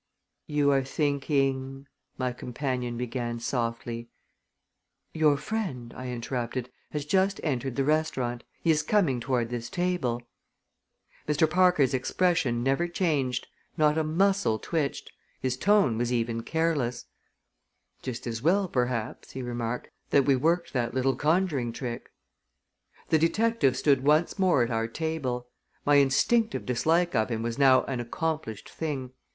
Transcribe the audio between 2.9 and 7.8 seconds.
began softly. "Your friend," I interrupted, "has just entered